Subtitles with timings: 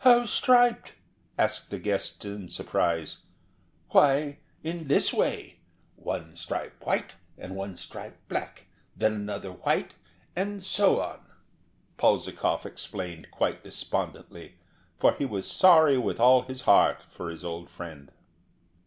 [0.00, 0.92] "How striped?"
[1.38, 3.22] asked the guests in surprise.
[3.92, 5.60] "Why, in this way:
[5.96, 7.78] one stripe white, and one
[8.28, 9.94] black, then another white,
[10.36, 11.20] and so on,"
[11.96, 14.58] Polzikov explained quite despondently,
[14.98, 18.12] for he was sorry with all his heart for his old friend.